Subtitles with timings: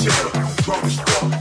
[0.00, 1.31] yourself, drunk as fuck.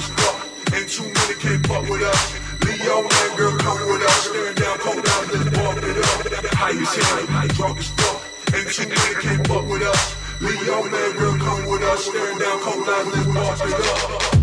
[0.00, 0.74] strong as fuck.
[0.74, 2.34] Ain't too many can't fuck with us.
[2.64, 4.28] Leo and girl come with us.
[4.28, 6.54] Staring down, cold down, let's bump it up.
[6.54, 8.22] High as hell, drunk as fuck.
[8.54, 10.16] Ain't too many can't fuck with us.
[10.40, 12.04] Leo and girl come with us.
[12.04, 14.41] Staring down, cold down, let's bump it up.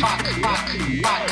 [0.00, 0.68] fuck, fuck,
[1.02, 1.27] fuck.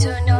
[0.00, 0.33] To know